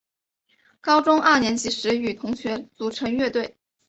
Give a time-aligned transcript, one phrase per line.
[0.81, 3.55] 高中二年级时与同学组成乐队。